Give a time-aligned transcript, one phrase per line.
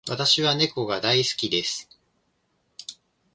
[0.09, 1.87] 私は猫が大好きです。